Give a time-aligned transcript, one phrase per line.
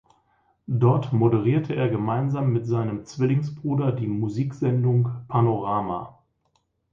[0.65, 6.17] Dort moderierte er gemeinsam mit seinem Zwillingsbruder die Musiksendung "Panorama".